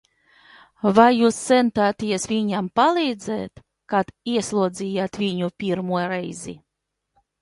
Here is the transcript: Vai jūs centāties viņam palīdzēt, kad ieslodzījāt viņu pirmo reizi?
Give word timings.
Vai 0.99 1.09
jūs 1.15 1.35
centāties 1.49 2.25
viņam 2.31 2.71
palīdzēt, 2.79 3.63
kad 3.95 4.11
ieslodzījāt 4.37 5.21
viņu 5.25 5.51
pirmo 5.65 6.01
reizi? 6.15 6.57